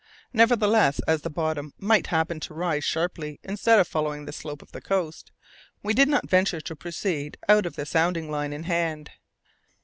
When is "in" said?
8.51-8.63